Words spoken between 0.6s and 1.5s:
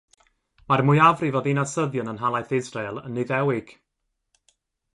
Mae'r mwyafrif o